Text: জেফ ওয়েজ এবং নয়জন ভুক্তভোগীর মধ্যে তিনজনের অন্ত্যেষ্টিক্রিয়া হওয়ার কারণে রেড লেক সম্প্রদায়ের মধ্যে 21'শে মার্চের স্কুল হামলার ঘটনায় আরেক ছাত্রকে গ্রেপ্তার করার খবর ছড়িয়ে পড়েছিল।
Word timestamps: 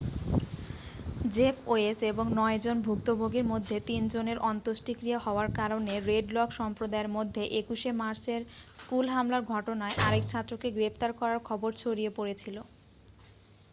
জেফ 1.25 1.57
ওয়েজ 1.65 1.97
এবং 2.03 2.25
নয়জন 2.35 2.77
ভুক্তভোগীর 2.81 3.45
মধ্যে 3.45 3.77
তিনজনের 3.87 4.37
অন্ত্যেষ্টিক্রিয়া 4.49 5.19
হওয়ার 5.19 5.49
কারণে 5.55 5.93
রেড 6.01 6.27
লেক 6.31 6.49
সম্প্রদায়ের 6.51 7.09
মধ্যে 7.09 7.43
21'শে 7.51 7.91
মার্চের 8.01 8.41
স্কুল 8.75 9.05
হামলার 9.07 9.43
ঘটনায় 9.53 9.95
আরেক 9.99 10.23
ছাত্রকে 10.27 10.67
গ্রেপ্তার 10.71 11.11
করার 11.13 11.39
খবর 11.49 11.69
ছড়িয়ে 11.73 12.11
পড়েছিল। 12.17 12.57